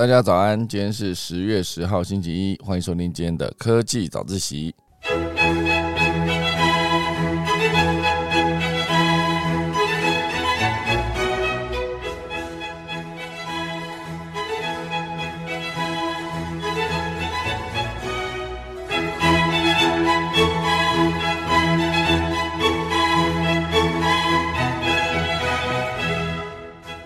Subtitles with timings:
[0.00, 4.74] 大家早安，今天是十月十号星期一，欢迎收听今天的科技早自习。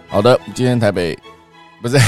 [0.06, 1.18] 好的，今天台北
[1.84, 1.98] 不是，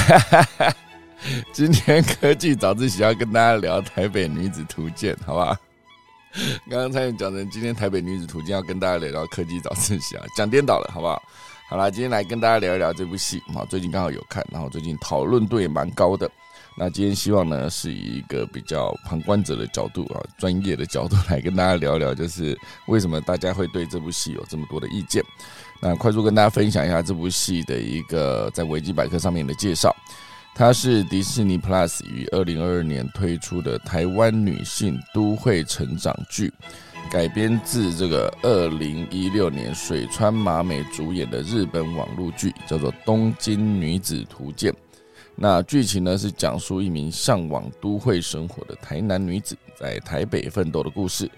[1.53, 5.55] 今天科技早自习要跟大家聊台北女子图鉴，好吧？
[6.67, 11.21] 刚刚差点讲成今天台北女子图鉴要跟大家聊聊科技早自习啊，讲颠倒了，好不好？
[11.69, 16.27] 好啦，今天来跟大家聊一聊这部戏啊，最近刚好有看，然后最近讨论度也蛮高的。
[16.79, 25.23] 那今天希望呢，是以一个比较旁观者的角度啊，专业的角度来跟大家聊聊，就是为什么大家会对这部戏有这么多的意见。
[25.81, 29.95] 那快速跟大家分享一下这部戏的一个在维基百科上面的介绍。
[30.55, 36.51] 它是迪士尼 Plus 于二零二二年推出的台湾女性都会成长剧，
[37.11, 44.71] 改编自这个二零一六年水川麻美主演的日本网络剧，叫做《东京女子图鉴》。
[45.35, 51.29] 那剧情呢是讲述一名向往都会生活的台南女子在台北奋斗的故事。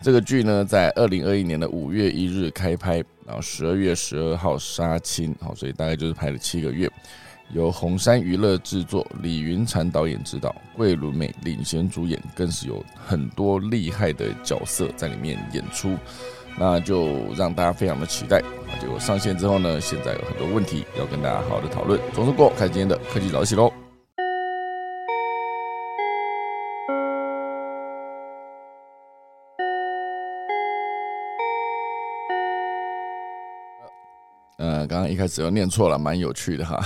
[0.00, 6.90] 这个剧呢，在二零二一年的五月一日开拍，然后十二月十二号杀青，好，所以大概就是拍了七个月。
[7.52, 15.96] 由红山娱乐制作，李云禅导演执导，桂纶镁领衔主演，更是有很多厉害的角色在里面演出，
[16.58, 18.40] 那就让大家非常的期待。
[18.80, 21.98] 结果上线之后呢，现在有很多问题要跟大家好好的讨论。
[22.12, 23.87] 总之过，开始今天的科技早起喽。
[35.00, 36.84] 刚一开始又念错了，蛮有趣的哈。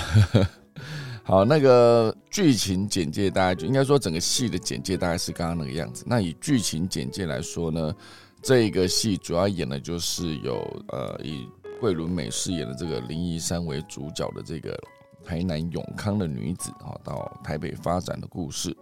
[1.25, 6.03] 好，那个剧情简介，大家就应该说整个戏的简介大概是刚刚那个样子。
[6.05, 7.95] 那以剧情简介来说呢，
[8.41, 10.55] 这个戏主要演的就是有
[10.89, 11.47] 呃以
[11.79, 14.77] 桂纶镁饰演的这个林怡珊为主角的这个
[15.25, 18.75] 台南永康的女子啊，到台北发展的故事。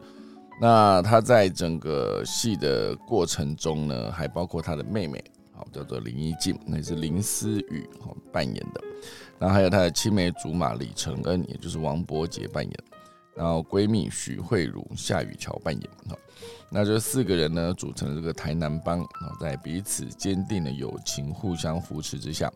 [0.59, 5.23] 那她在整个戏的过程中呢，还包括她的妹妹。
[5.53, 8.81] 好叫做林一静，那是林思雨好扮演的，
[9.41, 12.73] 然后还有她的青梅竹马李承恩，也就是王伯杰扮演，
[13.33, 15.89] 然后闺蜜许慧茹、夏雨乔扮演，
[16.69, 19.03] 那这四个人呢组成了这个台南帮，
[19.39, 22.53] 在彼此坚定的友情、互相扶持之下，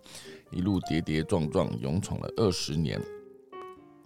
[0.51, 3.01] 一路跌跌撞撞，勇闯了二十年，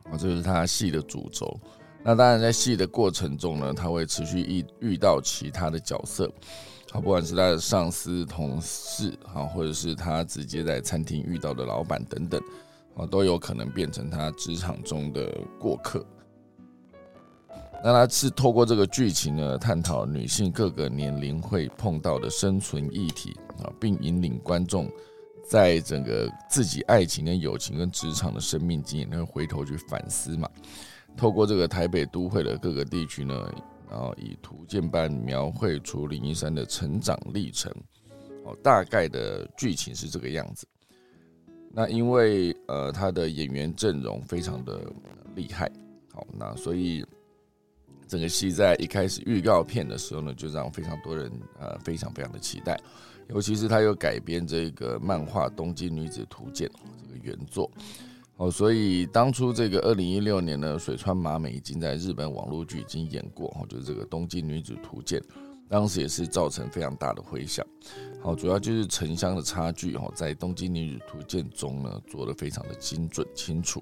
[0.05, 1.59] 啊，这是他戏的主轴。
[2.01, 6.31] 那当然在戏的过程中呢，他会持续遇遇到其他的角色。
[6.91, 12.41] 好，不管是他的上司、同事，好，或者是他直接在餐厅遇到的老板等等，
[13.05, 16.05] 都有可能变成他职场中的过客。
[17.83, 24.89] 那他是透过这个剧情呢，探讨女性各个年龄会碰到的生存议题啊，并引领观众
[25.47, 30.49] 在整个自己爱情跟友情跟职场的生命经验，会回头去反思嘛。
[31.15, 33.51] 透过这个台北都会的各个地区呢。
[33.91, 37.73] 然后以图鉴般描绘出林一山的成长历程，
[38.45, 40.67] 哦，大概的剧情是这个样子。
[41.71, 44.81] 那因为呃他的演员阵容非常的
[45.35, 45.71] 厉害，
[46.11, 47.05] 好，那所以
[48.07, 52.79] 整个戏在一开始预告片的时候呢，就让非常多人呃非常非常的期待，
[53.27, 56.67] 尤其是他又改编这个漫画《东京女子图鉴》
[57.07, 57.69] 这个原作。
[58.37, 65.21] 哦，所以当初这个二零一六年呢，水川麻美已经在日本网络剧已经演过，哦，就是这个《东京女子图鉴》，
[65.69, 67.65] 当时也是造成非常大的回响。
[68.21, 73.81] 好，主要就是城乡的差距，哦，在《东京女子图鉴》中呢，做的非常的精准清楚。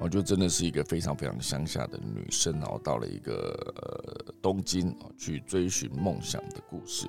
[0.00, 3.34] 我就真的是一个非常非常乡下的女生，然后到了一个
[3.76, 7.08] 呃东京去追寻梦想的故事。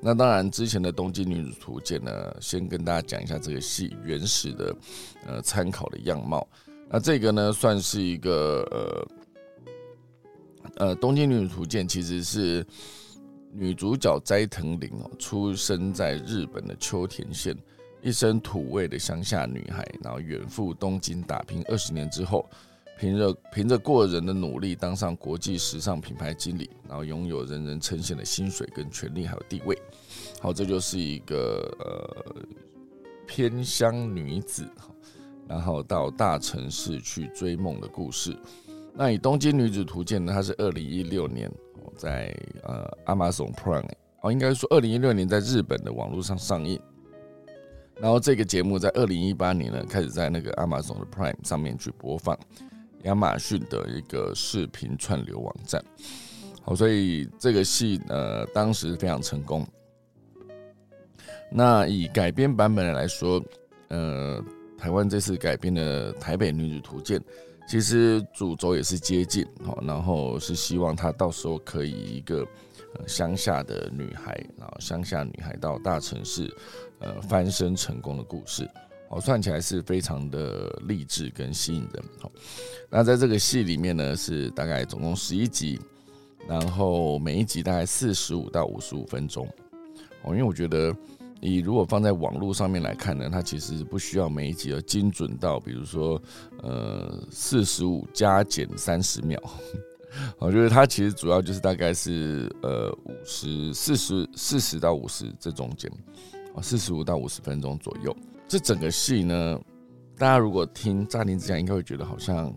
[0.00, 4.76] 那当然，之前的《东京女子图鉴》呢，先跟大家讲一下这个戏原始的
[5.26, 6.46] 呃参考的样貌。
[6.88, 9.08] 那这个呢，算是一个呃
[10.86, 12.66] 呃《东京女子图鉴》，其实是
[13.52, 17.56] 女主角斋藤绫哦，出生在日本的秋田县。
[18.00, 22.50] 一身土味的乡下女孩，然后远赴东京打拼二十年之后，
[22.98, 29.78] 凭着凭着过人的努力，当上国际时尚品牌经理，然后拥有人人称羡的薪水跟权力还有地位。
[30.40, 32.42] 好，这就是一个呃
[33.24, 34.66] 偏乡女子，
[35.46, 38.36] 然后到大城市去追梦的故事。
[38.94, 41.48] 那以《东京女子图鉴》呢，它是二零一六年
[41.96, 43.88] 在呃 Amazon Prime
[44.20, 46.80] 哦，应该说二零一六年在日本的网络上上映。
[48.00, 52.36] 然后这个节目在二零一八年呢，开始在那个 Amazon 的 Prime 上面去播放，
[53.04, 55.84] 亚马逊的一个视频串流网站。
[56.62, 59.66] 好，所以这个戏呃当时非常成功。
[61.50, 63.40] 那以改编版本来说，
[63.88, 64.42] 呃，
[64.78, 67.20] 台湾这次改编的《台北女子图鉴》，
[67.72, 72.46] 其实主轴也是接近，好，然后是希望她到时候可以一个
[73.06, 76.54] 乡下的女孩，然后乡下女孩到大城市，
[76.98, 78.68] 呃，翻身成功的故事，
[79.08, 82.04] 哦，算起来是非常的励志跟吸引人。
[82.20, 82.30] 好，
[82.90, 85.80] 那在这个戏里面呢，是大概总共十一集。
[86.46, 89.48] 然后每一集大概四十五到五十五分钟
[90.24, 90.94] 哦，因为我觉得
[91.44, 96.22] 你如果放在网络上面来看呢，它其实不需要每一集要精准到，比如说
[96.62, 99.42] 呃四十五加减三十秒，
[100.38, 105.90] 我觉得它其实主要就是大概是呃五十四十四十到五十这中间
[106.54, 108.16] 啊四十五到五十分钟左右。
[108.46, 109.60] 这整个戏呢，
[110.16, 112.54] 大家如果听乍听之下，应该会觉得好像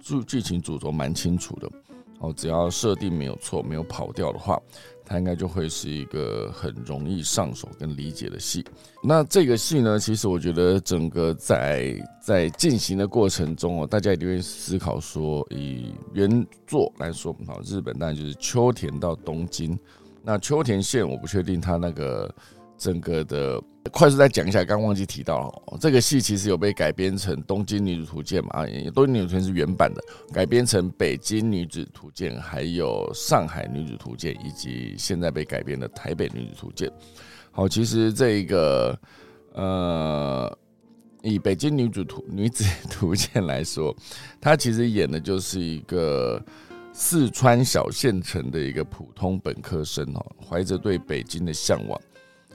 [0.00, 1.70] 剧剧情主轴蛮清楚的。
[2.20, 4.56] 哦，只要设定没有错，没有跑掉的话，
[5.04, 8.64] 它应该就会是一个很容易上手跟理解的戏。
[9.02, 19.78] 那这个戏呢，其实我觉得整个在在进行的过程中哦，大家一定会思考说，以原作来说，好，日本当然就是秋田到东京。
[20.22, 22.34] 那秋田县我不确定它那个。
[22.82, 23.62] 整个的
[23.92, 28.50] 快速再讲一下，刚忘记提到了，这个戏其实有被改编成《东京女子图鉴》嘛？
[28.54, 30.02] 啊，《东京女子图鉴》是原版的，
[30.32, 36.88] 改编成《北京女子图鉴》，还有《上海女子图鉴》，以及现在被改编的《台北女子图鉴》。
[37.52, 38.98] 好，其实这一个
[39.52, 40.58] 呃，
[41.22, 43.94] 以《北京女子图女子图鉴》来说，
[44.40, 46.44] 她其实演的就是一个
[46.92, 52.00] 四川小县城的一个普通本科生哦，怀着对北京的向往。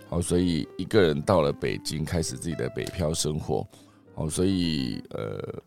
[0.09, 3.67] 好，所以一个人到了北京，开始自己的北漂生活。
[4.15, 5.61] 好，所以呃，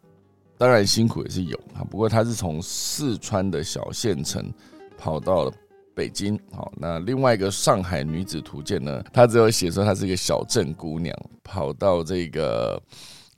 [0.56, 1.84] 当然辛苦也是有啊。
[1.90, 4.50] 不过他是从四川的小县城
[4.96, 5.52] 跑到了
[5.94, 6.40] 北京。
[6.52, 11.14] 好，那另外一个《上海女子图鉴》呢，她只有写说她是一个小镇姑娘，
[11.44, 12.82] 跑到这个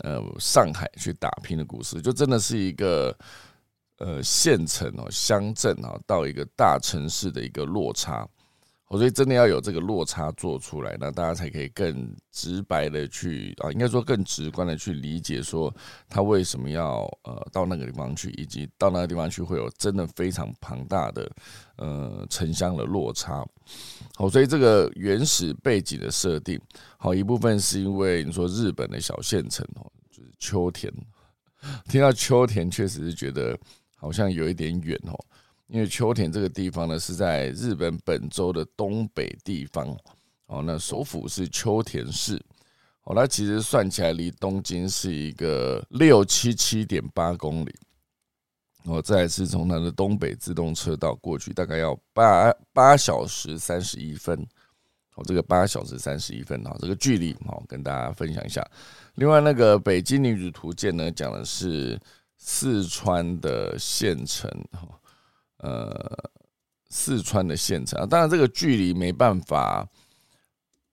[0.05, 3.17] 呃上海去打拼的故事，就真的是一个
[3.99, 8.25] 呃县城哦、乡镇啊，到一个大城市的一个落差。
[8.99, 15.75] 所以真的要有这个落差做出来，那大家才可以更直白的去啊，应该说更直观的去理解，说
[16.09, 21.31] 他为什么要呃到那个地方去，以及到那个地方去会有真的非常庞大的
[21.77, 23.45] 呃城乡的落差。
[24.17, 26.61] 好，所以这个原始背景的设定，
[26.99, 30.93] 好一部分是因为你说日本的小县城哦，就是秋田，
[31.89, 33.59] 听到秋田确实是觉得
[33.97, 35.19] 好像有一点远哦。
[35.73, 39.89] 因为秋田这个地方呢，是在日本本州的东北地方，
[40.45, 42.37] 哦，那首府是秋田市，
[43.05, 47.75] 哦，那其实算起来离东京是一个六七七点八公里，
[48.85, 54.39] 哦，再次从它的东北自动车道过去，大概要八八小时三十一分，
[55.15, 58.63] 哦，这个八小时三十一分，哈，这个距离，好，跟大家分享一下。
[59.15, 61.99] 另外，那个《北京女子图鉴》呢，讲的是
[62.37, 64.87] 四川的县城，哈。
[65.63, 66.31] 呃，
[66.91, 69.89] 四川的县城啊，当然这个距离没办法，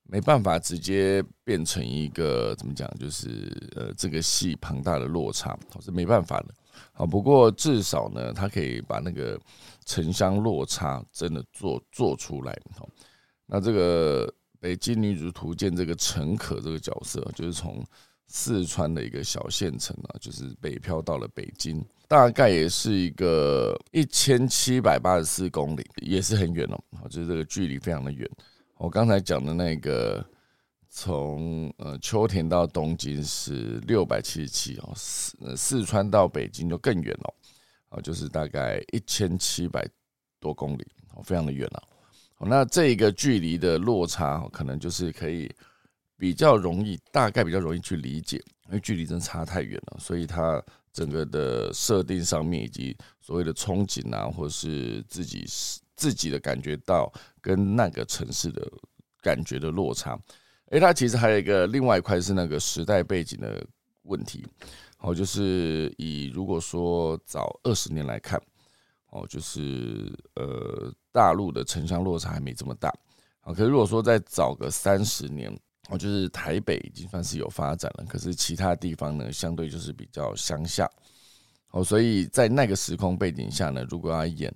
[0.04, 6.54] 没办法直接变成一个怎么讲，就是呃，这个戏庞大的落差，是没办法的。
[6.94, 9.40] 好，不过至少呢，他可以把那个
[9.86, 12.56] 城乡落差真的做做出来。
[13.48, 14.28] 那这个
[14.60, 17.84] 《北京女子图鉴》这个陈可这个角色，就是从
[18.28, 21.84] 四川的一个小县城啊，就是北漂到了北京。
[22.10, 27.08] 大概也是一个一千七百八十四公里，也是很远哦。
[27.08, 28.28] 就是这个距离非常的远。
[28.78, 30.26] 我刚才讲的那个
[30.90, 37.34] 从呃秋田到东京是六百七十七哦，四四川到北京就更远了，
[37.90, 39.88] 啊，就是大概一千七百
[40.40, 41.84] 多公里，哦，非常的远了。
[42.40, 45.48] 那这一个距离的落差，可能就是可以
[46.18, 50.60] 比较容易，大概比较容易去理解，因为距离真的差太远了，所以它。
[50.92, 55.46] 整个的设定上面，以及所谓的憧憬啊，或是自己
[55.96, 58.66] 自己的感觉到跟那个城市的
[59.22, 60.20] 感觉的落差，
[60.72, 63.66] 诶，它其实还有一个另外一块是那个时代背景的
[64.04, 64.46] 问题。
[65.00, 68.42] 哦，就是以如果说早二十年来看，
[69.12, 72.90] 哦，就是呃大陆的城乡落差还没这么大。
[73.42, 75.58] 啊，可是如果说再早个三十年。
[75.90, 80.90] 哦，就是台北已经算是有发展了，可是其他地方呢，相对就是比较乡下。
[81.72, 84.54] 哦，所以在那个时空背景下呢，如果要演，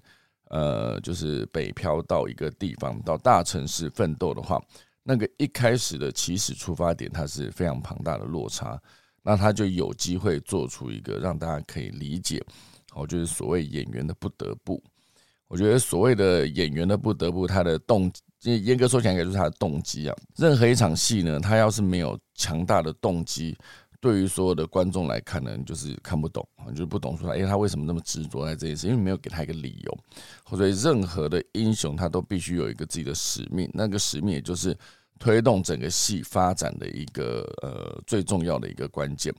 [0.50, 4.62] 呃，就是北漂到一个地方，到大城市奋斗的话，
[5.02, 8.80] 那个一开始的起始出发点，它是非常庞大的落差，
[9.24, 12.44] 那他就有机会做出一个让大家可以理解，
[12.94, 14.84] 哦，就是所谓演员的不得不。
[15.54, 20.16] 我觉得所谓的演员的不得不，他的动，严格说起来，应该就是他的动机啊。
[20.36, 23.56] 任何一场戏呢，他要是没有强大的动机，
[24.02, 28.88] 对于所有的观众来看呢，就是看不懂，就是不懂说，哎，他为什么那么执着在这件事？
[28.88, 30.58] 因为没有给他一个理由。
[30.58, 34.76] 所以，任何的英雄他都必须有一个自己的使命，那个使命也就是
[35.20, 39.32] 推动整个戏发展的一个呃最重要的一个关键。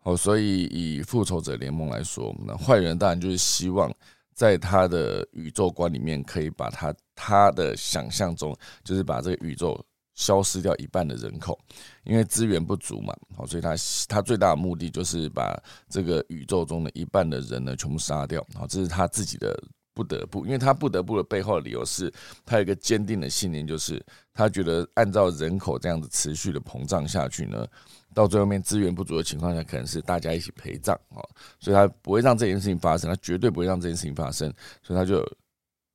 [0.00, 3.90] 好，所以以复仇者联盟来说，那坏人当然就是希望。
[4.36, 9.82] 在他的宇宙观里面，可以把他他的想象中，就是把这个宇宙
[10.14, 11.58] 消失掉一半的人口，
[12.04, 13.74] 因为资源不足嘛，好，所以他
[14.06, 19.58] 他最大的目的就是把这个宇宙中的一半的人呢全部杀掉，好，这是他自己的
[19.94, 22.12] 不得不，因为他不得不的背后理由是
[22.44, 27.66] 他有一个坚定的信念，就是他觉得按照人口这样子持续的膨胀下去呢。
[28.16, 31.20] 到最后面资源不足的情况下，可能是大家一起陪葬啊，
[31.60, 34.50] 所以他不会让这件事情发生，他绝对不会让这件事情发生，
[34.82, 35.22] 所以他就。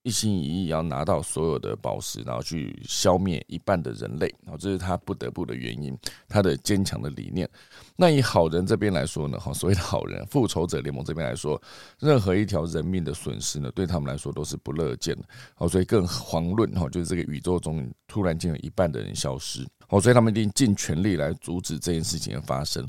[0.04, 5.96] 一心一意要拿到所有的宝石，然后去消灭一半的人类，然后这是他不得不的原因，
[6.28, 7.48] 他的坚强的理念。
[7.96, 11.62] 那以好人这边来说呢，哈，所谓的好人，复仇者联盟这边来说，
[12.00, 15.24] 任何一条人命的损失呢，对他们来说都是不乐见的。
[15.54, 22.88] 好，所以更遑论哈，就是这个宇宙中突然间有一半的人消失，好，所以他们一定尽全力来阻止这件事情的发生。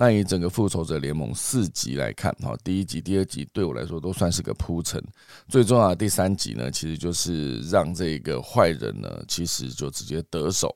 [0.00, 5.02] 那以整个复仇者联盟四集来看，哈，第一集、第二集对我来说都算是个铺陈。
[5.48, 10.72] 最重要的第三集呢，其实就是让这个坏人呢，其实就直接得手，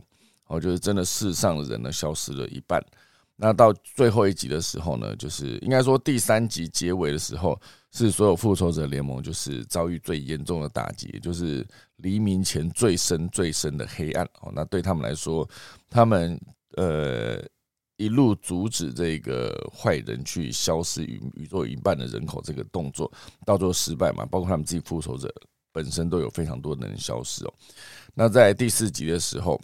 [0.49, 2.85] 哦，就是真的世上的人呢消失了一半。
[3.37, 7.57] 那到最后一集的时候呢，就是应该说第三集结尾的时候，
[7.93, 11.65] 是所有复仇者联盟就是遭遇最严重的打击，就是
[11.99, 14.25] 黎明前最深最深的黑暗。
[14.41, 15.49] 哦，那对他们来说，
[15.89, 16.37] 他们
[16.77, 17.41] 呃。
[18.03, 23.11] 一路阻止这个坏人去消失宇宇宙一半的人口这个动作，
[23.47, 24.27] 到最后失败嘛？
[24.27, 25.33] 包括他们自己复仇者
[25.73, 27.55] 本身都有非常多的人消失哦。
[28.13, 29.61] 那在第四集的时候，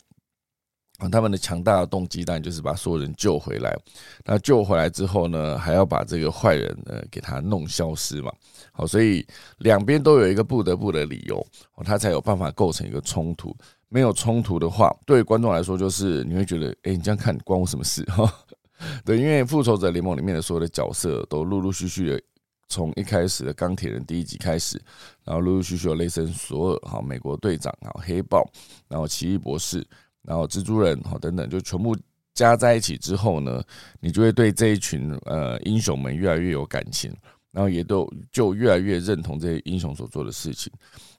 [1.11, 3.77] 他们的强大的动机当然就是把所有人救回来。
[4.25, 8.33] 那救回来之后呢，还要把这个坏人呢给他弄消失嘛？
[8.73, 9.27] 好，所以
[9.59, 11.45] 两边都有一个不得不的理由，
[11.85, 13.57] 他才有办法构成一个冲突。
[13.91, 18.05] 没有冲突的话，对观众来说就是你会觉得，哎，你这样看关我什么事？
[18.05, 18.31] 哈，
[19.03, 22.23] 对，因为复仇者联盟里面的所有的角色都陆陆续续的，
[22.69, 24.79] 从一开始的钢铁人第一集开始，
[25.25, 28.47] 然后陆陆续续有雷神索尔，哈，美国队长，哈，黑豹，
[28.89, 29.83] 然后奇异博士，
[30.23, 31.97] 然后蜘蛛人，哈，等等，就全部
[32.35, 33.63] 加在一起之后呢，
[34.01, 37.11] 你就会对这一群呃英雄们越来越有感情，
[37.53, 40.71] 然后也都就越来越认同这些英雄所做的事情。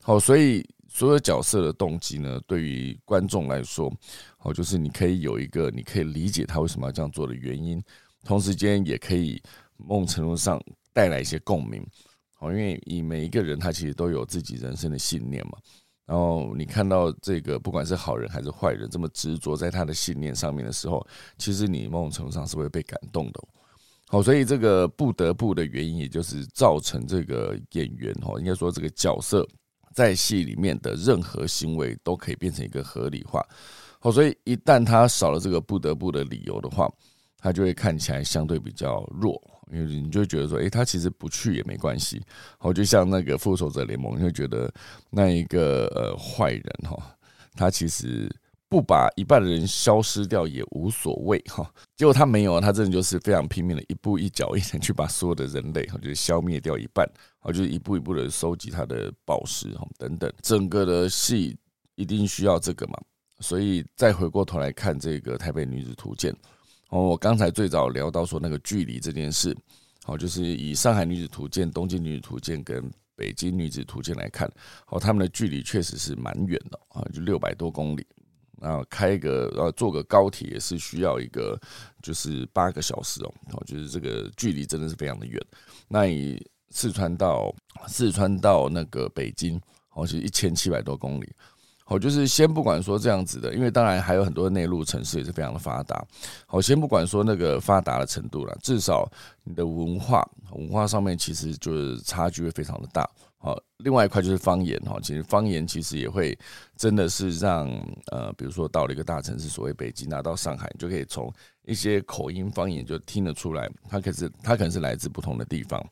[0.04, 0.64] 好，所以。
[1.00, 3.90] 所有角色的动机呢，对于观众来说，
[4.38, 7.82] 好，就是你可以有一个你可以理解他为什么要这样做的原因，
[8.26, 9.42] 同时间也可以
[9.78, 11.82] 某种程度上带来一些共鸣，
[12.36, 15.54] 好，因为以每一个人他其实都有自己人生的信念嘛，
[16.06, 23.42] 然后你看到这个不管是好人还是坏人这么执着在他的信念上面的时候，其实你某种程度上是会被感动的，
[24.10, 29.48] 好，所以这个不得不的原因，也就是造成这个演员哈，应该说这个角色。
[29.94, 33.46] 在戏里面的任何行为都可以变成一个合理化，
[34.00, 36.92] 好，所以一旦他少了这个不得不的理由的话，
[37.38, 39.42] 他就会看起来相对比较弱，
[39.72, 42.22] 因为你就觉得说，诶，他其实不去也没关系，
[42.58, 44.72] 好，就像那个复仇者联盟，你会觉得
[45.10, 46.98] 那一个呃坏人哈，
[47.56, 48.30] 他其实。
[48.72, 51.68] 不把一半的人消失掉也无所谓哈，
[51.98, 57.04] 结果他没有，他真的就是非常拼命的一步一脚印的去把所有的人类哈，就是消灭掉一半，
[57.40, 61.58] 好，就是一步一步的收集他的宝石哈等等，整个的戏
[61.96, 63.00] 一定需要这个嘛，
[63.40, 66.36] 所以再回过头来看这个台北女子图鉴
[66.90, 69.56] 哦，我刚才最早聊到说那个距离这件事，
[70.04, 74.52] 好，就是以上海女子图鉴、东京女子图鉴跟北京女子图鉴来看，
[74.88, 78.06] 哦，他们的距离确实是蛮远的啊，就六百多公里。
[78.62, 81.58] 那，开个呃，坐个高铁也是需要一个，
[82.04, 83.34] 就是八个小时哦。
[83.54, 85.42] 哦，就是这个距离真的是非常的远。
[85.88, 86.38] 那以
[86.72, 87.54] 四川到
[87.88, 89.60] 四川到那个北京，
[89.94, 91.32] 哦，是一千七百多公里。
[91.84, 96.06] 好，就是先不管说这样子的，因为当然还有很多内陆城市也是非常的发达。
[96.46, 99.12] 好，先不管说那个发达的程度了，至少
[99.44, 103.10] 你的文化文化上面其实就是差距会非常的大。
[103.40, 106.38] 好，另外一块就是方言哈，其实方言其实也会
[106.78, 107.68] 真的是让
[108.12, 111.34] 呃，比如说到了一个大城市，所谓北京啊，到上海，你就可以从
[111.66, 115.84] 一些口音方言就听得出来，它可是它可能是来自不同的地方。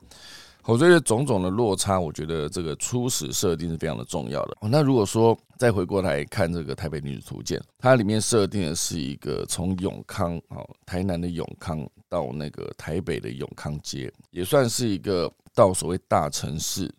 [0.67, 4.57] 好，所以种种的落差，我觉得这个初始设定是非常的重要的。
[4.63, 15.31] 那如果说再回过来看这个台北女子图鉴，它里面设定的是一个从永康哦，台南的永康到那个台北的永康街，也算是一个。
[15.55, 16.93] 到所谓大城市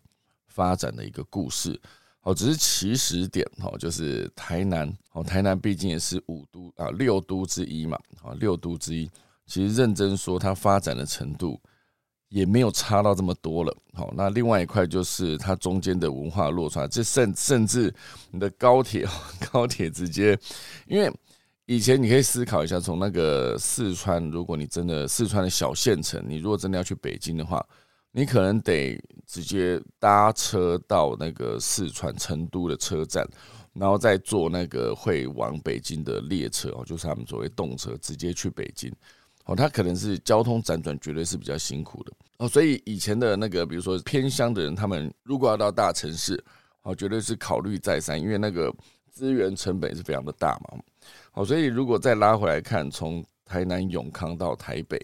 [0.47, 1.79] 发展的一个故事。
[2.19, 4.93] 好，只是起始点哈，就是台南。
[5.13, 9.09] 哦，台南毕竟也是五都啊六都之一嘛，啊六都之一。
[9.45, 11.57] 其实认真说，它发展的程度
[12.29, 13.75] 也没有差到这么多了。
[13.93, 17.93] 好，那另外一块就是它中间的文化落差，这甚甚至
[18.31, 19.05] 你的高铁，
[19.51, 20.39] 高铁直接，
[20.87, 21.11] 因为
[21.65, 27.63] 以前你可以思考一下，从那个四川，如果你真的四川的小县城，你如果真的要去北京的话，
[28.11, 33.23] 你可能得直接搭车到那个四川成都的车站，
[33.73, 38.91] 然后再坐那个会往北京的列车哦，就是他们所谓动车，直接去北京。
[39.49, 42.47] 哦，他可能是交通辗转，绝对是比较辛苦的哦。
[42.47, 46.41] 所以以前的那个，比如说偏乡的人，他们如果要到大城市，
[46.83, 48.71] 哦，绝对是考虑再三，因为那个
[49.09, 50.77] 资源成本是非常的大嘛。
[51.31, 55.03] 好，所以如果再拉回来看，从台南永康到台北，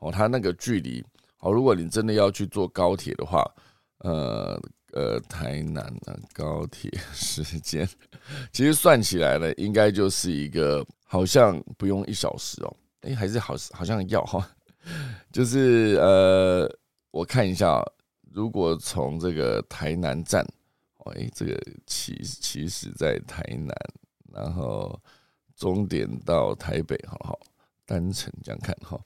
[0.00, 1.02] 哦，它那个距离，
[1.40, 3.42] 哦，如果你真的要去坐高铁的话，
[4.00, 4.60] 呃
[4.92, 7.88] 呃，台南的高铁 时间，
[8.52, 12.76] 其实算起来呢，应该就是一个好像不用一小时哦。
[13.02, 14.44] 哎，还是好，好像要哈，
[15.30, 16.68] 就是呃，
[17.12, 17.80] 我看一下，
[18.32, 20.44] 如果从这个台南站，
[20.96, 23.72] 哦哎，这个起起始在台南，
[24.32, 25.00] 然后
[25.56, 27.38] 终点到台北，好好
[27.86, 29.00] 单程这样看哈，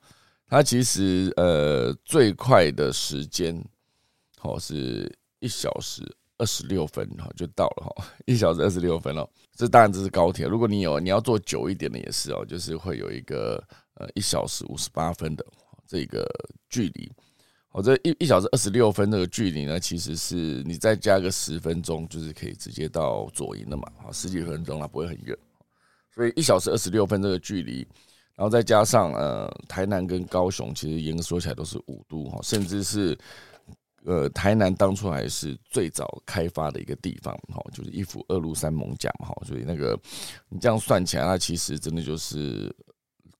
[0.48, 3.62] 它其实呃最快的时间，
[4.38, 6.02] 好是一小时
[6.38, 13.62] 二十六分哈就到了哈，一小时二十六分哦，这当然这是高铁，如果你有你要坐久一点的也是哦，就是会有一个。
[13.94, 15.44] 呃，一小时五十八分的
[15.86, 16.26] 这个
[16.70, 17.12] 距离，
[17.72, 25.36] 哦，这一一小时二十六分这个距离呢，其实是你再加个十分钟，就是可以直接到左营了嘛，好，十几分钟它不会很远，
[26.10, 27.86] 所以一小时二十六分这个距离，
[28.34, 33.16] 然后再加上呃，台南跟高雄，其实严格说起来都是五都哈，甚至是
[34.06, 40.00] 呃，台南当初还是最早开发的一个地方哈，就是一府二路三艋甲嘛哈，所以那个
[40.48, 42.74] 你这样算起来，它其实真的就是。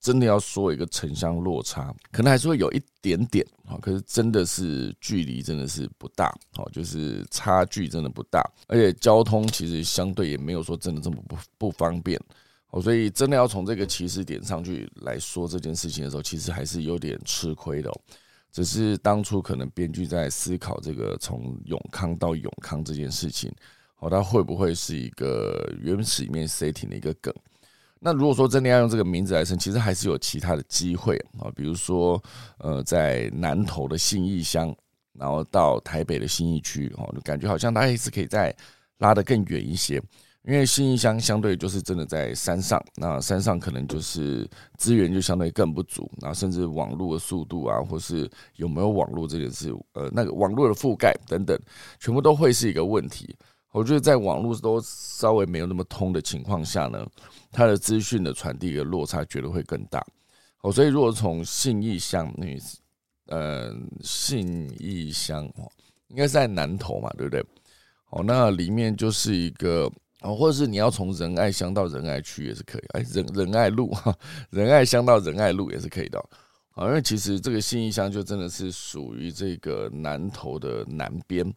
[0.03, 12.21] 真的要说一个城乡落差，可能还是会有一点点啊，可是真的是距离真的是不大，好，就是差距真的不大，而且交通其实相对也没有说真的这么不不方便，
[12.71, 17.89] 哦，所以真的要从这个起始点上去来说这件事情的时候，其实还是有点吃亏的，
[18.51, 23.49] 只是当初可能编剧在思考这个从永康到永康这件事情，
[24.01, 27.33] 哦，它会不会是一个原始里面 setting 的一个梗？
[28.05, 32.21] 那如果说真的要用这个名字来称，其实还是有其他的机会啊，比如说，
[32.59, 34.75] 呃，在南投的信义乡，
[35.13, 38.53] 然后到台北的信义区，哦，就感觉好像它还是可以再
[38.99, 40.03] 拉得更远一些，
[40.43, 51.57] 因为信义乡相对就是真的在山上，那山上可能就是资源就相对更不足，然后甚至网络的速度啊，或是有没有网络这件事，呃，那个网络的覆盖等等，
[52.01, 53.33] 全部都会是一个问题。
[53.73, 57.07] 我觉得在网络都稍微没有那么通的情况下呢，
[57.51, 60.05] 它的资讯的传递的落差绝对会更大。
[60.61, 62.47] 哦，所以如果从信义乡那，
[63.35, 65.67] 呃，信义乡哦，
[66.09, 67.45] 应该是在南投嘛，对不对？
[68.11, 74.15] 哦，那里面就是一个哦，或者是你要从仁爱乡到仁爱区也是可以，哎，仁仁爱路哈，
[74.51, 76.19] 仁爱乡到仁爱路也是可以的。
[76.73, 81.51] 啊，因为其实这个信义乡就真的是属于这个南投的南边。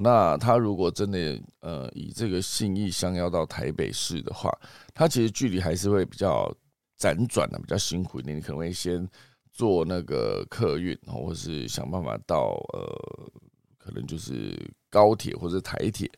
[0.00, 4.50] 那他如果真的呃以这个信义乡要到台北市的话，
[4.94, 6.50] 他其实距离还是会比较
[6.98, 8.34] 辗转的，比较辛苦一点。
[8.34, 9.06] 你可能会先
[9.52, 13.30] 坐那个客运，或是想办法到呃，
[13.76, 16.10] 可能就是高铁或者台铁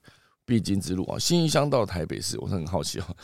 [0.44, 1.18] 必经之路啊。
[1.18, 3.16] 信义乡到台北市，我是很好奇哦。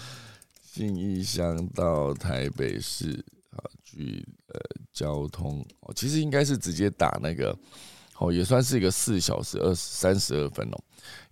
[0.61, 4.61] 信义乡到台北市啊，距呃
[4.93, 7.57] 交通哦，其实应该是直接打那个。
[8.21, 10.77] 哦，也算是一个四小时二三十二分哦，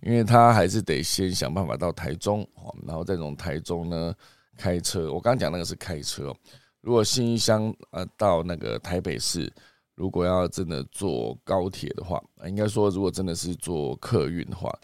[0.01, 4.11] 因为他还是得先想办法到台中哦，然后再从台中呢
[4.57, 5.13] 开车。
[5.13, 6.35] 我刚刚讲那个是开车哦，
[6.81, 9.53] 如果新乡呃到那个台北市，
[9.93, 14.75] 如果要真的坐高铁的话，应该说如果真的是坐客运的话，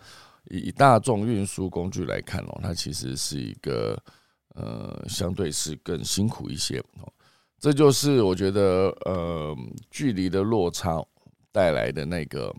[0.52, 4.00] 以大众运输工具来看哦，它其实是一个
[4.54, 7.12] 呃相对是更辛苦一些哦。
[7.58, 9.58] 这就是我觉得呃
[9.89, 11.04] 距离的落差。
[11.56, 12.54] 带来的那个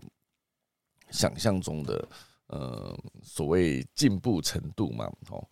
[1.11, 2.09] 想象中的
[2.47, 5.47] 呃所谓进步程度嘛，哦，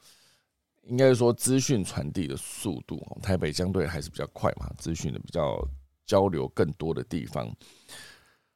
[0.86, 5.64] 应该说资讯传递的速度，台北相对还是比较快嘛，资讯的比较
[6.08, 7.56] 交流更多的地方。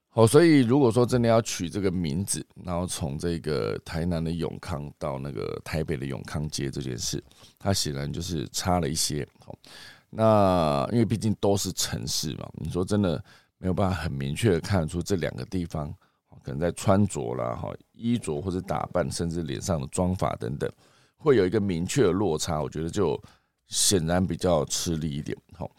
[0.10, 7.24] 好，所以如果说真的要取这个名字，然后从这个台南的永康到那个台北的永康街这件事，
[7.60, 9.24] 它显然就是差了一些。
[9.46, 9.56] 好，
[10.10, 13.24] 那因为毕竟都是城市嘛，你说真的。
[13.60, 15.94] 没有办法很明确的看出这两个地方
[16.44, 20.72] 可能在穿着啦、哈衣着或者打扮，甚至脸上的妆法等等，
[21.18, 22.62] 会有一个明确的落差。
[22.62, 23.22] 我觉得就
[23.68, 25.38] 显然比较吃力一点。
[25.54, 25.70] 好，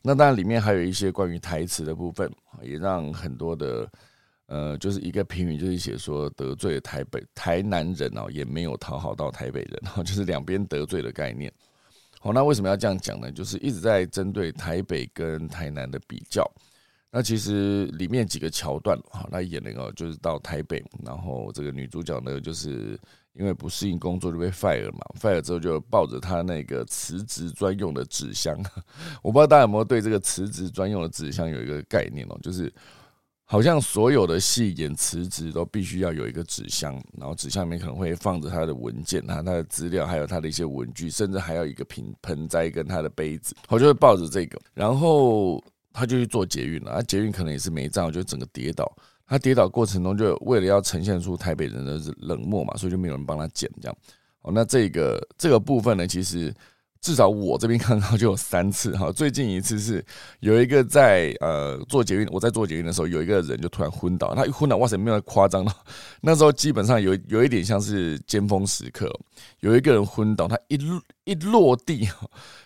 [0.00, 3.88] 那当然里面还有一些关于台词的部分，也让很多的
[4.46, 11.52] 呃，就是一个评语，就是写说得罪台北台南人哦，也没有讨好到台北人，就是两边得罪的概念。
[12.18, 13.30] 好，那为什么要这样讲呢？
[13.30, 16.50] 就是一直在针对台北跟台南的比较。
[17.10, 23.00] 那其实里面几个桥段，哈，那演那个就是到台北，然后这个女主角呢，就是
[23.32, 28.54] 因为不适应工作就被 fire 嘛，fire 之后就抱着她那个辞职专用的纸箱。
[29.22, 32.70] 我不知道大家有没有对这个辞职专用的纸箱有一个概念哦，就是
[33.44, 45.64] 好像所有的戏演辞职都必须要有一个纸箱，然后纸箱里面可能会放着她的文件、他他的资料，还有她的一些文具，甚至还要一个瓶盆栽跟她的杯子，我就会抱着这个，然后。
[45.92, 48.90] 他就去做捷运了，啊，捷运可能也是没站，就整个跌倒。
[49.26, 53.96] 他跌倒过程中，就为了要呈现出台北人的冷漠嘛，所以就没有人帮他捡这样。
[54.40, 56.54] 哦，那这个这个部分呢，其实
[57.02, 59.12] 至少我这边 看到就有三次哈。
[59.12, 60.02] 最近一次是
[60.40, 64.34] 有一个在呃做捷运，我在做捷运的时候，有一个人就突然昏倒。
[64.34, 65.74] 他一昏倒，哇塞，没有夸张到
[66.22, 69.12] 那时候基本上有有一点像是尖峰时刻，
[69.60, 70.78] 有一个人昏倒，他一
[71.24, 72.08] 一落地，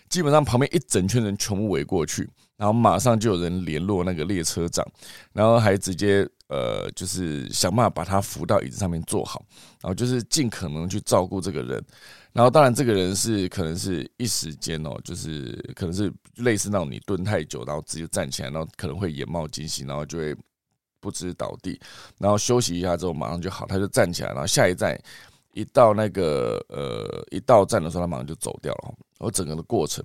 [0.07, 2.29] 基本上旁边一整圈人全部围过去。
[2.63, 4.87] 然后马上就有人联络那个列车长，
[5.33, 9.43] 然后还直接呃，就是想办法把他扶到椅子上面坐好，
[9.81, 11.83] 然后就是尽可能去照顾这个人。
[12.31, 20.33] 然后当然这个人是可能是一时间哦，就是可能是类似那种你蹲太久，然后直接站起来，然后可能会眼冒金星，然后就会
[21.01, 21.77] 不知倒地，
[22.17, 24.97] 然后休息一下之后马上就好，他就站起来，然后下一站
[25.51, 28.93] 一到那个呃一到站的时候，他马上就走掉了。
[29.19, 30.01] 然后整个的过程。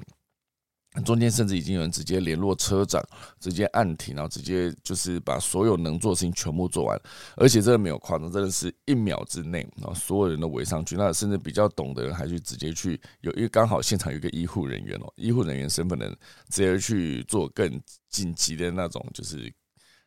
[1.05, 3.01] 中间甚至已经有人直接联络车长，
[3.39, 7.01] 直接按停，然后直接就是把所有能做的事情全部做完，
[7.37, 10.97] 而且真的没有夸张，真的是一秒之内，然后所有人都围上去。
[10.97, 16.09] 那甚至比较懂的人还去直接去，有因为刚好现场有一个医护人员哦，医护人员身份的
[16.49, 19.53] 直接去做更紧急的那种就是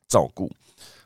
[0.10, 0.52] 照顾。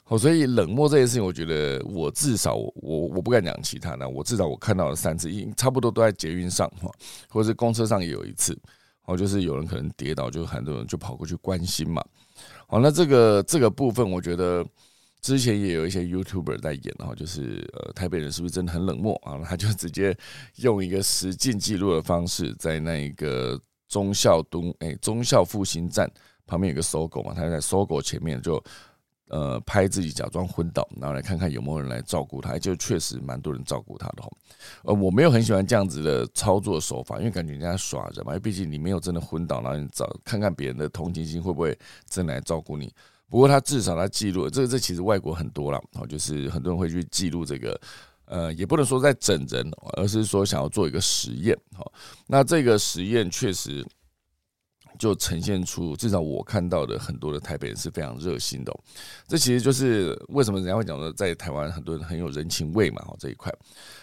[0.03, 2.71] 好，所以冷漠这件事情，我觉得我至少我
[3.07, 6.89] 我不敢讲其他的，我至少我看到了三次，经差不多都在捷运上哈，
[7.29, 8.57] 或者是公车上也有一次。
[9.05, 12.03] 哦，就是有人可能跌倒，就很多人就跑过去关心嘛。
[12.67, 14.65] 好，那这个这个部分，我觉得
[15.21, 19.39] 之前也有一些 YouTuber 在演哈，就是呃，台北人是不是真的很冷漠啊？
[19.43, 20.17] 他就直接
[20.57, 26.11] 用一个实境记录的方式，在那一个忠孝东哎忠孝复兴站
[26.45, 28.63] 旁边有个搜狗嘛，他在搜狗前面就。
[29.27, 34.29] 呃，拍自己假装昏倒，然后来看看有没有人来照顾他，就确实蛮多人照顾他的哈。
[34.83, 41.75] 呃，我没有很喜欢这样子的操作手法，因为感觉人家耍着嘛，因为毕竟你没有真的昏倒，然后你找看看别人的同情心会不会
[42.07, 42.93] 真来照顾你。
[43.27, 47.81] 不过他至少他记录，这这其实外国很多了，哦，就是很多人会去记录这个，
[48.25, 51.83] 呃，也不能说在整人，而是说想要做一个实验，哈。
[52.27, 53.83] 那这个实验确实。
[54.97, 58.73] 就呈现出至少我看到的很多的台北人是非常热心的，
[59.27, 63.53] 这其实就是为什么人家会讲说在台湾很多人很有人情味嘛，哦这一块，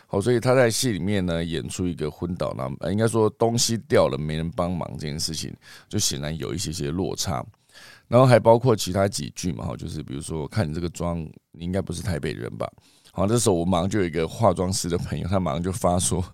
[0.07, 5.55] 好，所以他在戏里面呢演出一个昏倒，那应该说东西掉了没人帮忙这件事情，
[5.89, 7.45] 就显然有一些些落差，
[8.09, 11.19] 然后还包括其他几句嘛，哈，就是比如说看你这个妆，
[11.53, 12.71] 你应该不是台北人吧？
[13.13, 16.25] 好，这时候我马上就有一个化妆师的朋友，他马上就发说。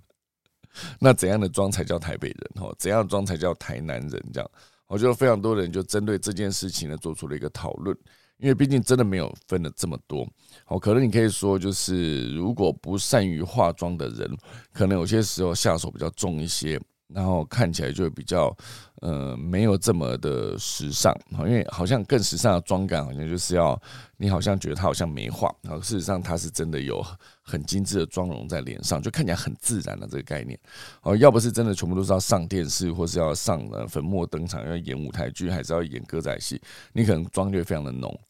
[1.00, 2.62] 那怎样的妆才叫台北人？
[2.62, 4.10] 哈，怎样妆才叫台南人？
[4.32, 4.50] 这样，
[4.86, 7.96] 我觉得非常多人就针对这件事情呢做出了一个讨论，
[8.38, 10.26] 因为毕竟真的没有分了这么多。
[10.64, 14.30] 好，可能你可以说，就是如果不善于化妆的人，
[14.72, 16.80] 可能有些时候下手比较重一些。
[17.14, 18.54] 然后看起来就比较，
[19.00, 23.80] 呃，没有这么的时尚，因为好像更时尚的妆感，好像就是要
[24.18, 27.02] 你好像觉得它好像没化，然后事实上它是真的有
[27.42, 30.58] 很精致的妆容在脸上，就看起来很自然的这个概念。
[31.02, 36.60] 哦，要不是真的全部都是要上电视，或是要上粉墨登场，要演舞台剧，还是要演歌仔戏，
[36.92, 38.20] 你可能妆就会非常的浓。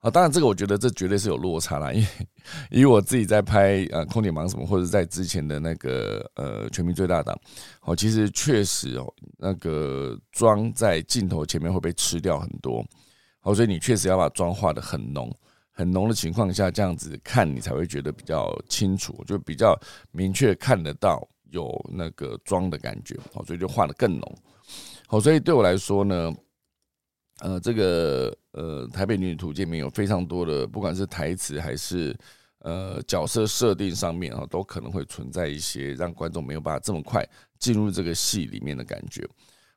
[0.00, 2.08] 啊，当然这个我觉得这绝对是有落差啦，因为
[2.70, 7.38] 以我自己在拍呃空姐忙什么，或者在之前的那个呃全民最大档，
[7.82, 12.82] 哦，其实确实哦，那个妆在镜头前面会被吃掉很多，
[13.40, 15.30] 好，所以你确实要把妆化的很浓，
[15.70, 19.78] 很浓的情况下，这样子看你才会觉得比较清楚，就比较
[20.12, 24.38] 明确看得到有那个妆的感觉，好，所以就画的更浓，
[25.06, 26.32] 好，所以对我来说呢。
[27.42, 32.16] 呃，这个呃，《台北女子图鉴》里面有非常多的，不管是台词还是
[32.58, 37.26] 呃角色设定上面啊，都可能会存在一些让观众没有办法这么快
[37.58, 39.28] 进入这个戏里面的感觉。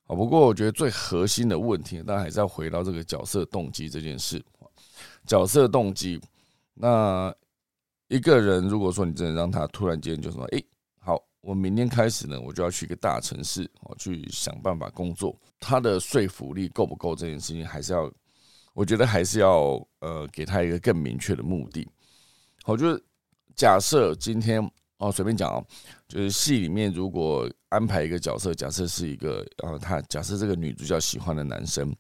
[0.06, 4.44] 好，不过我觉得最核心的问题，当然还是要回到这个角色动机这件事。
[5.26, 6.20] 角色动机，
[6.74, 7.34] 那
[8.10, 10.62] 一个人如果说你真的让他突然间就说，哎，
[11.00, 17.16] 好，我明天开始呢，我就要去一个大城市，我去想办法工作，他的说服力够不够？
[17.16, 18.12] 这件事情还是要，
[18.74, 21.88] 我觉得还是要呃，给他一个更明确的目的。
[22.64, 23.04] 好，就是
[23.56, 24.62] 假设今天
[24.98, 25.66] 哦，随便讲哦，
[26.08, 31.96] 就是戏里面如果安排一个角色，假设是一个呃，他假设这个女主角喜欢的男生，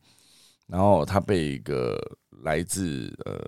[0.67, 1.97] 然后他被一个
[2.43, 3.41] 来自呃。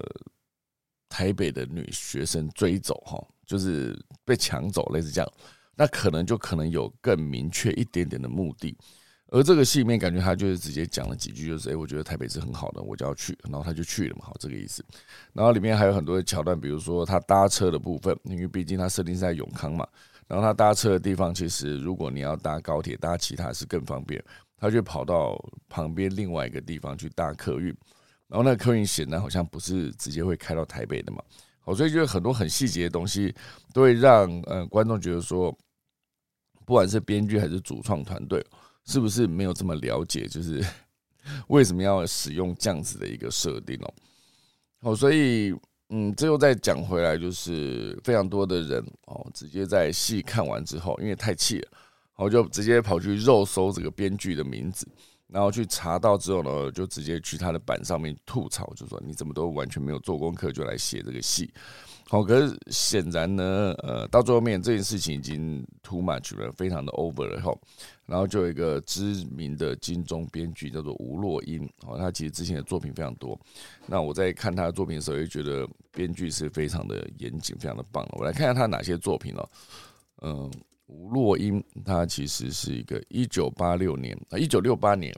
[1.07, 5.31] 台北的女学生追走哈，就是被抢走，类似这样，
[5.73, 8.75] 那可能就可能有更明确一点点的目的。
[9.35, 14.81] 而这个戏里面感觉他就是直接讲了几句，就是哎，我觉得台北是很好的，我就要去，然后他就去了嘛，好这个意思。
[15.33, 19.85] 然后里面还有很多的桥段，比如说他搭车的部分，因为毕竟他设定是在永康嘛，
[20.25, 24.23] 然后他搭车的地方其实如果你要搭高铁搭其他是更方便，
[24.55, 27.75] 他就跑到旁边另外一个地方去搭客运。
[28.29, 31.21] 然后那个客运显然好像不是直接会开到台北的嘛，
[31.59, 33.35] 好，所以就是很多很细节的东西
[33.73, 35.51] 都会让呃观众觉得说，
[36.65, 38.41] 不管是编剧还是主创团队，
[38.85, 40.63] 是不是没有这么了解，就是
[41.49, 43.93] 为什么要使用这样子的一个设定哦？
[44.81, 45.53] 好，所以
[45.89, 51.67] 嗯，最后再讲回来，就是非常多的人哦，直接在戏看完之后，因为太气了，
[52.15, 54.87] 我就直接跑去肉搜这个编剧的名字。
[55.27, 61.51] 然后去查到之后呢，就直接去他的板上面吐槽，就说你怎么都完全没有做功课就来写这个戏。
[62.07, 67.41] 好，可是显然呢，呃，到最后面这件事情已经 too much 了，非常的 over 了。
[67.41, 67.59] 后，
[68.05, 73.37] 然后就有一个知名的金钟编剧叫做吴若英，哦，他其实之前的作品非常多。
[73.87, 78.07] 那我在看他的作品的时候，就觉得编剧是非常的严谨，非常的棒。
[78.11, 79.49] 我来看一下他哪些作品哦，
[80.21, 80.51] 嗯。
[80.87, 85.11] 吴若英，她其实是一个一九八六年啊，一九六八年，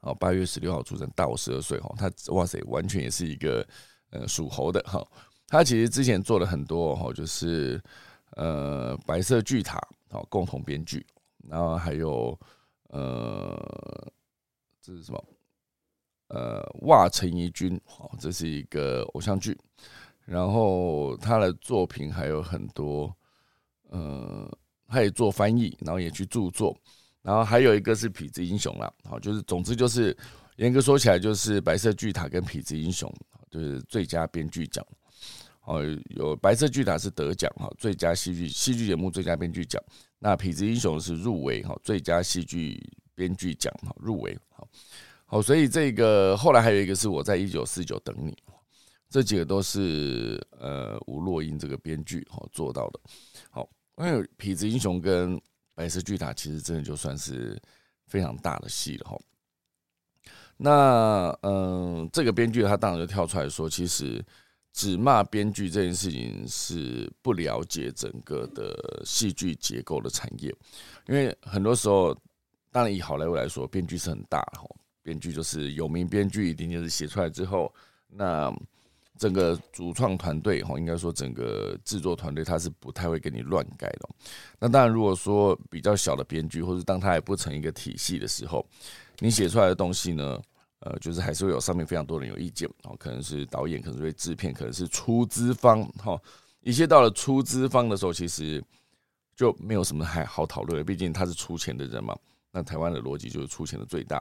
[0.00, 1.92] 哦，八月十六号出生，大我十二岁哈。
[1.98, 3.66] 她哇塞，完全也是一个
[4.10, 5.04] 呃属猴的哈。
[5.48, 7.82] 她其实之前做了很多哈，就是
[8.36, 11.04] 呃白色巨塔好共同编剧，
[11.48, 12.38] 然后还有
[12.90, 14.12] 呃
[14.80, 15.24] 这是什么？
[16.28, 19.58] 呃，哇陈怡君好，这是一个偶像剧。
[20.24, 23.12] 然后他的作品还有很多。
[23.92, 24.50] 呃，
[24.88, 26.74] 他也做翻译，然后也去著作，
[27.20, 30.16] 然后还有一个是痞子英雄啦，好，就是总之就是
[30.56, 33.12] 严格说起来，就是白色巨塔跟痞子英雄，
[33.50, 34.82] 就是最佳编剧奖，
[35.66, 35.82] 哦，
[36.16, 39.78] 有白色巨塔是得奖哈，最佳戏剧戏剧节目最佳编剧奖，
[40.18, 42.82] 那痞子英雄是入围哈，最佳戏剧
[43.14, 44.66] 编剧奖哈，入围好，
[45.26, 48.34] 好，所以这个后来还有一个是我在一九四九等你，
[49.10, 53.00] 这几个都是呃吴若英这个编剧哈做到的，
[53.50, 53.68] 好。
[53.98, 55.40] 因为痞子英雄跟
[55.74, 57.60] 白色巨塔其实真的就算是
[58.06, 59.18] 非常大的戏了哈。
[60.56, 64.24] 那嗯，这个编剧他当然就跳出来说，其实
[64.72, 70.54] 只骂编剧这件事情是不了解整个的戏剧结构的产业。
[71.06, 72.16] 因为很多时候，
[72.70, 74.66] 当然以好莱坞来说，编剧是很大的哈，
[75.02, 77.72] 编剧就是有名编剧，一定就是写出来之后
[78.08, 78.52] 那。
[79.22, 84.08] 整个主创团队哈，应该说整个制作团队，他是不太会给你乱改的。
[84.58, 88.66] 那当然，如果说比较小的编剧，或者当他还不成一个体系的时候，
[89.20, 90.42] 你写出来的东西呢，
[90.80, 96.20] 呃，就是还是会有上面非常多人有意见哦，可能是导演，可能是制片，可能是出资方哈。
[96.62, 98.60] 一些到了出资方的时候，其实
[99.36, 102.18] 就没有什么还好讨论的，毕竟他是出钱的人嘛。
[102.50, 104.20] 那台湾的逻辑就是出钱的最大，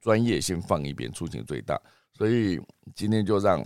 [0.00, 1.78] 专业先放一边，出钱最大。
[2.14, 2.58] 所以
[2.94, 3.62] 今天就让。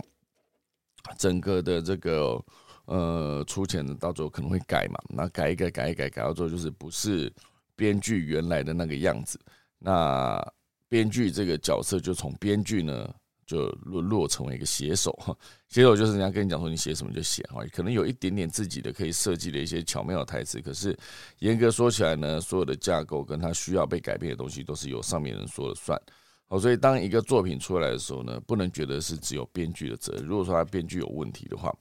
[1.17, 2.43] 整个的这个
[2.85, 7.31] 呃出钱的到最后可能会改嘛，那改一改改一改改到最后就是不是
[7.75, 9.39] 编剧原来的那个样子，
[9.79, 10.41] 那
[10.87, 13.13] 编剧这个角色就从编剧呢
[13.45, 15.13] 就沦落成为一个写手，
[15.69, 20.97] 写手就是人家跟你讲说你写什么就写哈，可能有一点点自己的可以设计的一些巧妙的台词，可是
[21.39, 25.99] 严格说起来呢，所有的架构跟他需要被改变的东西都是由上面人说了算。
[26.47, 30.23] 好，所以当一个作品出来的时候呢，不能觉得是只有编剧的责任。
[30.23, 31.75] 如果说他编剧有问题的话，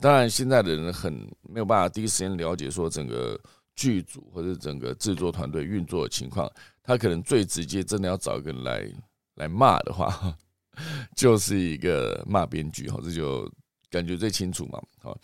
[0.00, 3.38] 当然现在的人很没有办法第一时间了解说整个
[3.74, 6.50] 剧组或者整个制作团队运作的情况，
[6.82, 8.90] 他可能最直接真的要找一个人来
[9.34, 10.34] 来骂的话，
[11.14, 13.46] 就是一个骂编剧哈，这就
[13.90, 14.82] 感觉最清楚嘛。
[14.98, 15.18] 好，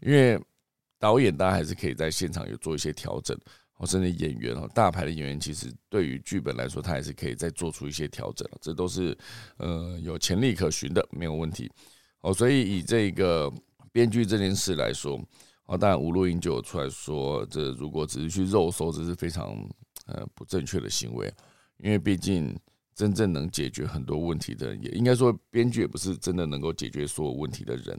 [0.00, 0.40] 因为
[0.98, 3.38] 导演大家还是可以在现场有做一些调整。
[3.80, 9.16] 哦，甚至演员哦，大牌的演员其实对于剧本来说，他也是可以再做出一些调整，这都是
[9.56, 11.70] 呃有潜力可循的，没有问题。
[12.20, 13.50] 哦，所以以这个
[13.90, 15.18] 编剧这件事来说，
[15.64, 19.56] 哦，当然吴若英就有出来说，这如果只是去肉搜，这是非常
[20.04, 21.32] 呃不正确的行为，
[21.78, 22.54] 因为毕竟
[22.94, 27.98] 真正能解决很多问题的，也应该说编剧也不是真的能够解决所有问题的人。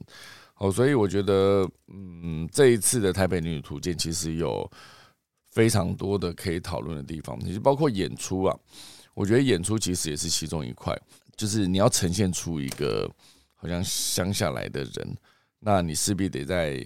[0.57, 4.71] 哦，所以我觉得，嗯，这一次的台北女子图鉴其实有
[5.51, 8.57] 非常多的可以讨论的地方，其实包括演出啊，
[9.13, 10.97] 我觉得演出其实也是其中一块，
[11.35, 13.09] 就是你要呈现出一个
[13.55, 15.17] 好像乡下来的人，
[15.59, 16.83] 那你势必得在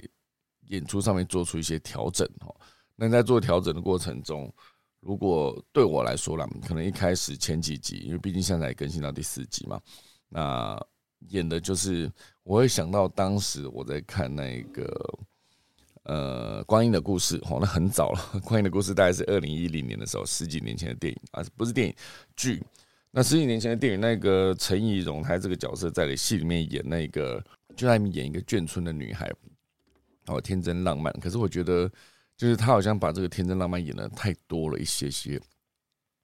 [0.68, 2.54] 演出上面做出一些调整哦。
[2.96, 4.52] 那在做调整的过程中，
[5.00, 9.80] 如果对我来说啦，可能一开始前几集，因为毕竟现在更新到第四集嘛，
[10.28, 10.84] 那
[11.30, 12.12] 演的就是
[12.44, 15.20] 我会想到当时我在看那个
[16.06, 21.96] 呃《光阴的故事》哦，那很早了，《光阴的故事》大概是二零一零年的时候，十几年前的电影啊，不是电影
[22.36, 22.64] 剧。
[23.12, 27.44] 那十几年前的电影，那个陈怡蓉她这个角色在戏里面演那个，
[27.76, 29.32] 就在里面演一个眷村的女孩，
[30.28, 31.14] 哦，天真浪漫。
[31.20, 31.92] 可是我觉得。
[32.38, 35.40] 就是他好像把这个天真浪漫演的太多了一些些，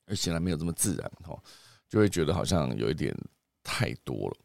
[0.08, 1.42] 而显然没有这么自然哦，
[1.88, 3.16] 就会觉得好像有一点
[3.64, 4.36] 太多了。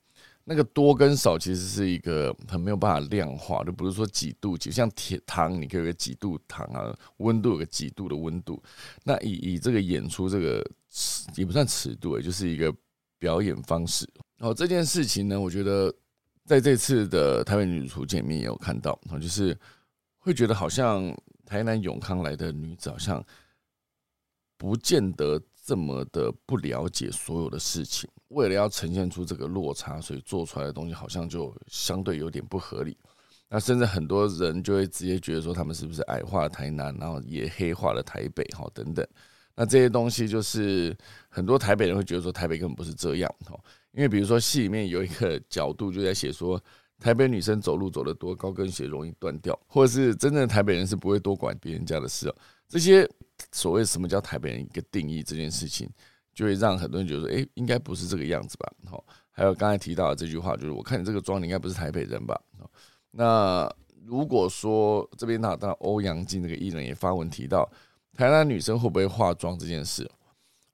[0.49, 8.63] 那个多跟少其实是一个很没有办法量化，就不是说几度几，像铁糖你可以有个几度糖啊，温度有个几度的温度。
[9.03, 12.73] 那以以这个演出这个尺也不算尺度，也就是一个
[13.19, 14.09] 表演方式。
[14.39, 15.93] 然后这件事情呢，我觉得
[16.45, 19.59] 在这次的台北女主图鉴里面也有看到，就是
[20.19, 21.15] 会觉得好像。
[21.49, 23.25] 台南永康来的女子好像
[24.57, 32.97] 不见得这么的不了解所有的事情，为了要呈现出这个落差，所以做出来的东西好像就相对有点不合理。
[33.49, 39.07] 那甚至很多人就会直接觉得说，他们是不是矮化了台南，然后也黑化了台北，哈等等。
[39.55, 40.97] 那这些东西就是
[41.29, 43.59] 很多台北人会觉得说，台北根本不是这样，哈。
[43.93, 46.63] 因为比如说戏里面有一个角度就在写说。
[46.99, 52.35] 台北女生走路走得多，高跟鞋容易断掉，或者是真正的台北人是不会多管别人家的事哦。
[52.67, 53.07] 这些
[53.53, 55.87] 所谓什么叫台北人一个定义这件事情，
[56.37, 58.71] 就会让很多人觉得，哎，应该不是这个样子吧？
[58.85, 62.39] 好，还有刚才提到的这句话，就是我看你这个妆，你应该不是台北人吧？
[63.11, 63.69] 那
[64.05, 67.69] 如果说这边呢，当然欧阳靖这个艺人也发文提到，
[68.15, 70.09] 台南女生会不会化妆这件事，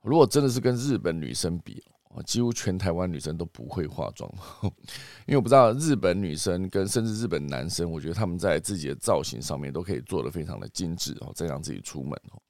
[0.02, 1.82] 如果真的是跟日本女生比。
[2.26, 4.30] 几乎全台湾女生都不会化妆，
[5.24, 12.42] 因为我不知道日本女生跟甚至日本男生，我觉得他们在自己的造型上面都可以做的非常的精致哦，再让自己出门哦。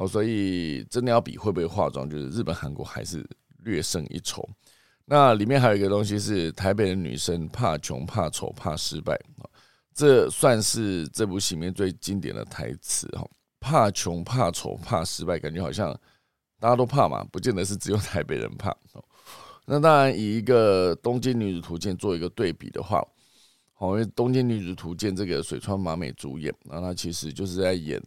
[0.00, 3.22] 好，所以真的要比会不会化妆，就是日本、韩国还是
[3.64, 4.48] 略胜一筹。
[5.04, 9.20] 那里面还有一个东西是台北的女生怕穷、怕丑、怕失败
[9.92, 13.28] 这算是这部戏里面最经典的台词哈。
[13.60, 15.94] 怕穷、怕丑、怕失败，感觉好像。
[16.58, 18.74] 大家都怕嘛，不见得是只有台北人怕。
[19.66, 23.02] 那当然，以一个《东京女子图鉴》做一个对比的话，
[23.72, 27.98] 好，因为《东京女子图鉴》这个水川麻美主演，那她其实就是在演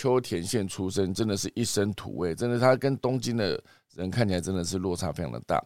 [0.00, 3.62] 秋田县出身，真的是一身土味，真的她跟东京的
[3.94, 5.62] 人看起来真的是落差非常的大。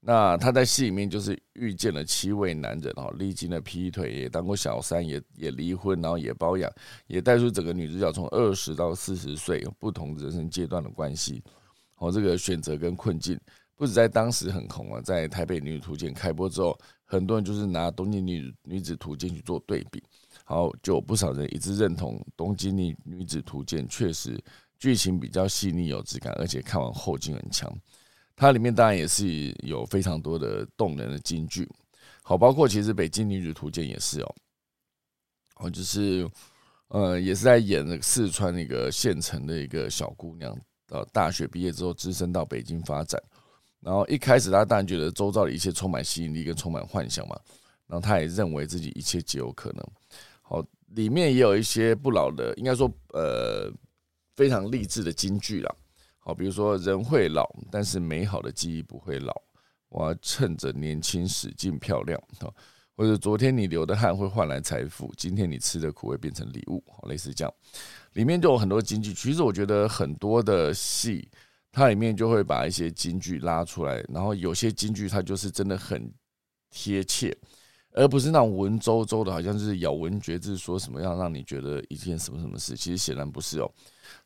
[0.00, 6.72] 那她在戏里面就是遇见了七位男人，哦，历经了劈腿，也当过小三，也也离婚，然后也包养，
[7.08, 11.42] 也带出整个女主角从二十到四十岁不同人生阶段的关系。
[11.96, 13.38] 哦，这个选择跟困境，
[13.76, 20.02] 不止在当时很红啊，在台北女子图鉴开播之后，很多人就是拿东京女女子图鉴去做对比，
[20.44, 24.38] 好，就有不少人一致认同东京女女子图鉴确实
[24.78, 27.74] 剧情比较细腻有质感，而且看完后劲很强。
[28.36, 31.68] 它里面当然也是有非常多的动人的金句，
[32.22, 34.34] 好，包括其实北京女子图鉴也是哦，
[35.56, 36.28] 哦，就是
[36.88, 40.56] 呃，也是在演那个四川那个县城的一个小姑娘。
[40.90, 43.20] 呃，大学毕业之后，只身到北京发展。
[43.80, 47.34] 然后一开始，他当然觉得周遭的一切充满吸引力跟充满幻想嘛。
[47.86, 49.84] 然后他也认为自己一切皆有可能。
[50.46, 53.72] 好，里面也有一些不老的，应该说呃
[54.36, 55.74] 非常励志的金句啦。
[56.18, 59.34] 好，比如说人会老，但是美好的记忆不会老。
[59.88, 62.20] 我要趁着年轻使劲漂亮。
[62.96, 66.80] 或者昨天你流的汗会换来财富，今天你吃的苦会变成礼物。
[66.86, 67.52] 好，类似这样。
[68.12, 71.28] 里面就有很多金句，其实我觉得很多的戏，
[71.72, 76.08] 它里面就会把一些金句拉出来，然后有些金句它就是真的很
[76.70, 77.36] 贴切，
[77.94, 83.70] 而不是那种文绉绉的，好像是咬文嚼字说什么样让你觉得一件什么什么事，其实显然不是哦。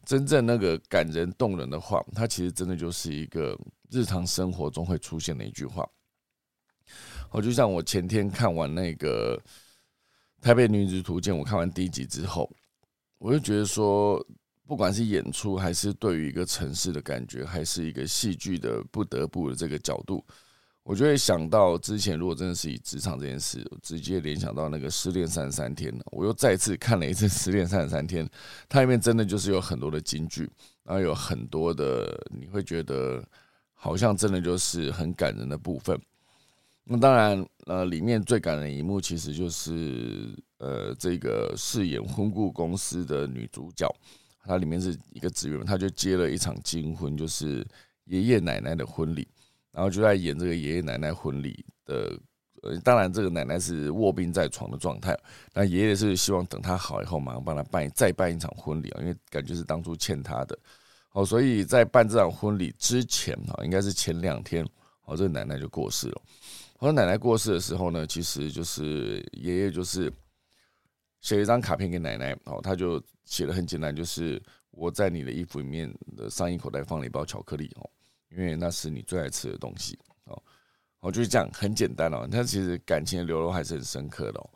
[0.05, 3.57] 真正那个感人动人的话，它其实真的就是一个
[3.91, 5.87] 日常生活中会出现的一句话。
[7.31, 9.37] 我就像我前天看完那个
[10.41, 12.51] 《台北女子图鉴》，我看完第一集之后。
[13.19, 14.25] 我就觉得说，
[14.65, 20.25] 不管是演出，还是对于一个城市的感觉，还是一个戏剧的不得不的这个角度，
[20.89, 28.25] 我就会想到之前，如果真的是以职场这件事，直接联想到那个《失恋三十三天》我又再次看了一次《失恋三十三天》，
[28.71, 30.49] 它里面真的就是有很多的金句，
[30.85, 33.23] 然后有很多的你会觉得
[33.75, 36.01] 好像真的就是很感人的部分。
[36.85, 43.87] 那当然，呃，里面最感人的一幕其实就是呃，这个饰演婚顾公司的女主角，
[44.43, 47.63] 她里面是一个职员，她就接了一场金婚，就是
[48.07, 49.29] 爷爷奶奶的婚礼，
[49.79, 52.19] 然后就在演这个爷爷奶奶婚礼的。
[52.65, 55.17] 呃，当然，这个奶奶是卧病在床的状态，
[55.55, 60.59] 那爷爷是希望等她好以后，马上帮她办再办一场婚礼啊，因为感觉是当初欠她的。
[61.13, 64.67] 哦，所以在办这场婚礼之前啊，应该是前两天，
[65.05, 66.21] 哦，这个奶奶就过世了。
[66.79, 70.13] 好，奶奶过世的时候呢，其实就是爷爷就是
[71.21, 77.89] 写了一张卡片给奶奶，哦，他就写的很简单，就是我在你的衣服里面的上衣口袋放了一包巧克力哦，
[78.31, 80.43] 因为那是你最爱吃的东西哦。
[81.01, 82.29] 哦，就是这样，很简单哦。
[82.31, 84.51] 他其实感情的流露还是很深刻的哦。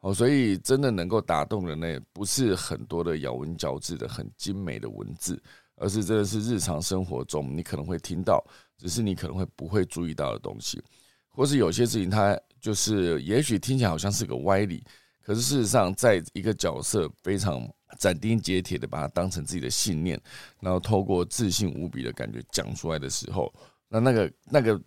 [0.00, 5.42] 哦，所以真的能够打动人呢，不是很多的咬文嚼字的很精美的文字，
[5.74, 8.44] 而是真的是日常生活中你可能会听到，
[8.76, 10.80] 只是你可能会不会注意到的东西，
[11.28, 14.84] 或是有些事情它就是也许听起来好像是个歪理，
[15.20, 17.68] 可是事实上，在一个角色非常
[17.98, 20.20] 斩钉截铁的把它当成自己的信念，
[20.60, 23.52] 然后透过自信无比的感觉讲出来的时候。
[23.90, 24.82] 那那个那个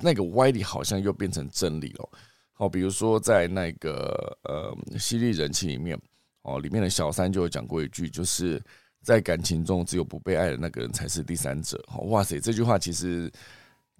[0.00, 2.08] 那个歪理好像又变成真理了。
[2.52, 6.00] 好，比如说在那个呃《犀利人气》里面，
[6.42, 8.62] 哦，里面的小三就有讲过一句，就是
[9.02, 11.84] 在感情中只有不被爱的那个人才是第三者。
[12.04, 13.28] 哇塞，这句话其实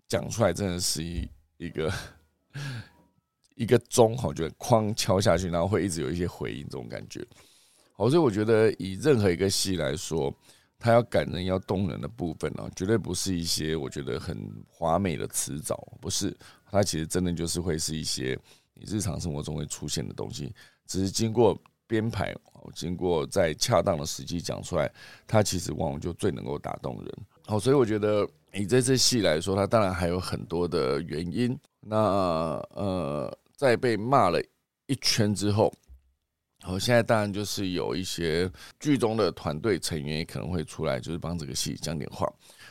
[0.07, 1.93] 讲出来真的是一一个
[3.57, 7.27] 一个钟，好，就哐敲下去，然后会一直有一些回应，这种感觉。
[7.97, 10.33] 好，所以我觉得以任何一个戏来说。
[10.79, 14.39] 他要感人、要动人的部分呢，绝对不是一些我觉得很
[14.69, 16.37] 华美的词藻，不是。
[16.71, 18.39] 它其实真的就是会是一些
[18.75, 20.55] 你日常生活中会出现的东西，
[20.87, 22.37] 只是经过编排，
[22.75, 24.93] 经过在恰当的时机讲出来，
[25.27, 27.11] 它其实往往就最能够打动人。
[27.47, 31.59] 好，所以我觉得以这次戏来说，它当然还有很多的原因。
[31.81, 31.97] 那
[32.75, 34.39] 呃，在被骂了
[34.87, 35.73] 一圈之后。
[36.67, 38.51] 好，现在当然就是有一些
[38.81, 42.29] 剧中的团队成员也可能会出来，就是帮这个戏讲点话。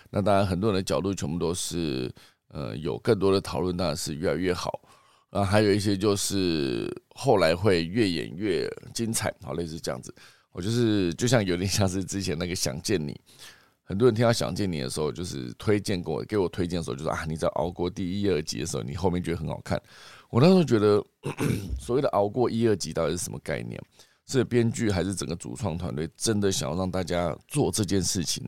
[0.09, 2.13] 那当然，很多人的角度全部都是，
[2.49, 4.81] 呃，有更多的讨论，当然是越来越好。
[5.29, 10.13] 然后还有一些就是后来会越演越精彩，好，类似这样子。
[10.51, 13.13] 我就是就像有点像是之前那个《想见你》，
[13.85, 19.81] 很多人听到《想见你》的时候，就是推荐给我，给我推荐的时候，就说啊，你在熬过第一、二集的时候，你后面觉得很好看。
[20.29, 21.03] 我那时候觉得，
[21.79, 23.79] 所谓的熬过一二集到底是什么概念？
[24.27, 28.43] 是编剧还是整个主创团队真的想要让大家做这件事情？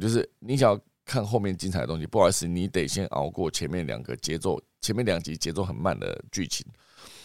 [0.00, 6.66] 就是你想要看后面精彩的东西，不好意思，你得先熬过前面两个节奏，前面两集节奏很慢的剧情，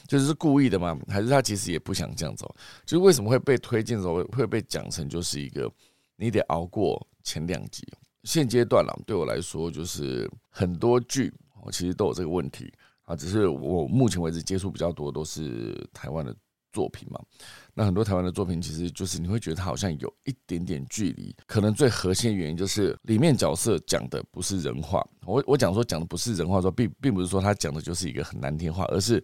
[0.07, 0.99] 就是故意的吗？
[1.07, 2.53] 还是他其实也不想这样走？
[2.85, 5.71] 就是为什么会被推荐的时候会被讲成就是一个
[6.17, 7.87] 你得熬过前两集？
[8.23, 11.31] 现阶段了，对我来说就是很多剧，
[11.63, 12.73] 我其实都有这个问题。
[13.05, 16.35] 啊，只是我目前为止接触比较多都是台湾的
[16.73, 17.19] 作品嘛。
[17.73, 21.35] 那很多台湾的作品，其实就是你会觉得它好像有一点点距离。
[21.45, 25.05] 可能最核心的原因就是里面角色讲的不是人话。
[25.25, 29.23] 我我讲说讲的不是人话，说并并不是说他讲的就是一个很难听话，而是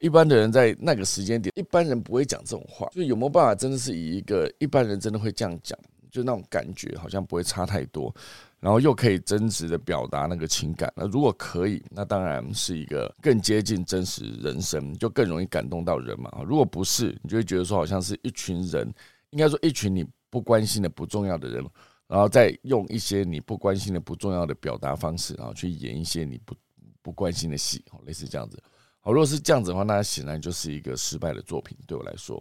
[0.00, 2.88] 一般的人在那个时间点，一般人不会讲这种话。
[2.92, 5.78] 就有没有办法真的是以一个一般人真的会这样讲，
[6.10, 8.14] 就那种感觉好像不会差太多。
[8.62, 16.30] 然后又可以真实的表达那个情感，那如果可以，那当然是一个更接近真实人生，就更容易感动到人嘛。
[16.46, 18.86] 如果不是，你就会觉得说好像是一群人，
[19.30, 21.68] 应该说一群你不关心的不重要的人，
[22.06, 26.54] 然后再用一些你不关心的不重要的表达方式，然后去演一些你不
[27.02, 28.62] 不关心的戏，类似这样子。
[29.00, 32.40] 好，如果是这样子的话，那显然就是一个失败的作品，对我来说。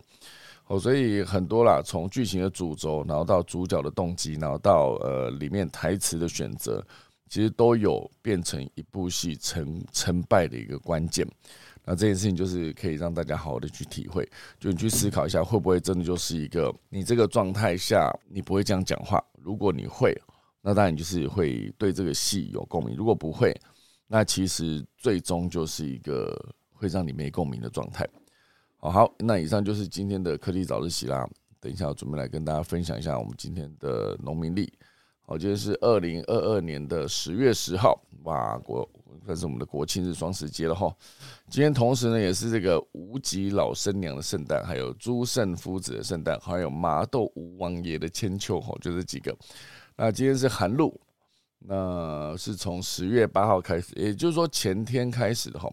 [0.71, 6.81] 哦，所以很多啦，从剧情的主轴，然后到主角的动机，然后到呃里面台词的选择，
[7.27, 11.27] 其实都有变成一部戏成成败的一个关键。
[11.83, 14.25] 那这件事情就是可以让大家好好的去体会，
[14.61, 19.21] 就你去思考一下，会不会真的就是一个你这个状态下你不会这样讲话？
[19.41, 20.17] 如果你会，
[20.61, 23.53] 那当然就是会对这个戏有共鸣；如果不会，
[24.07, 26.33] 那其实最终就是一个
[26.71, 28.07] 会让你没共鸣的状态。
[28.83, 31.29] 好好，那以上就是今天的科技早自习啦。
[31.59, 34.73] 等一下，我准备来跟大家分享一下我们今天的农民历。
[35.21, 38.89] 好，今天是二零二二年的十月十号，哇，国
[39.23, 40.91] 算是我们的国庆日双十节了哈。
[41.47, 49.31] 今天同时呢，也是这个无极老生娘的圣诞，还有朱圣夫子的圣诞，还有麻豆吴王爷的千秋哈，就这几个。
[49.95, 50.99] 那今天是寒露，
[51.59, 55.71] 那是从十月八号开始，也就是说前天开始的哈。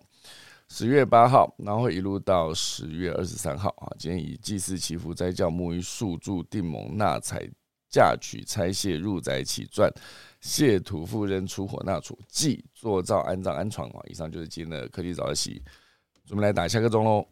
[0.70, 3.88] 十月八号，然后一路到十月二十三号啊。
[3.98, 7.48] 今天以祭祀祈福、斋教、沐浴、宿住、定盟、纳财、
[7.88, 9.90] 嫁娶拆卸入宅起钻，
[10.40, 14.00] 卸土复扔出火纳储，祭做灶安葬安床啊。
[14.08, 15.62] 以上就是今天的科技早起，
[16.26, 17.26] 准备来打下个钟喽。